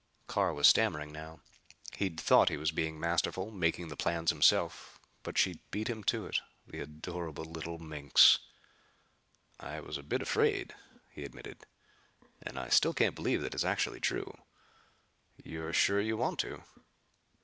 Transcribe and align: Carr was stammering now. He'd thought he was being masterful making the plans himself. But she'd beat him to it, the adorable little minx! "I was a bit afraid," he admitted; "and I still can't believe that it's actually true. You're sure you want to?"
Carr 0.25 0.51
was 0.55 0.65
stammering 0.67 1.11
now. 1.11 1.41
He'd 1.95 2.19
thought 2.19 2.49
he 2.49 2.57
was 2.57 2.71
being 2.71 2.99
masterful 2.99 3.51
making 3.51 3.89
the 3.89 3.95
plans 3.95 4.31
himself. 4.31 4.99
But 5.21 5.37
she'd 5.37 5.59
beat 5.69 5.89
him 5.91 6.03
to 6.05 6.25
it, 6.25 6.39
the 6.65 6.79
adorable 6.79 7.45
little 7.45 7.77
minx! 7.77 8.39
"I 9.59 9.79
was 9.79 9.99
a 9.99 10.01
bit 10.01 10.23
afraid," 10.23 10.73
he 11.11 11.23
admitted; 11.23 11.67
"and 12.41 12.57
I 12.57 12.69
still 12.69 12.95
can't 12.95 13.13
believe 13.13 13.43
that 13.43 13.53
it's 13.53 13.63
actually 13.63 13.99
true. 13.99 14.35
You're 15.43 15.71
sure 15.71 16.01
you 16.01 16.17
want 16.17 16.39
to?" 16.39 16.63